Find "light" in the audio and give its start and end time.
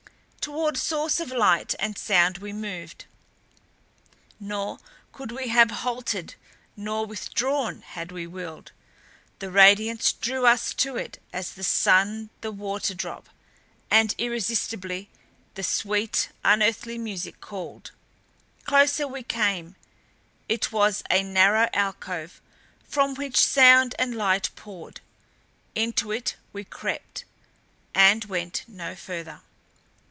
1.31-1.75, 24.15-24.49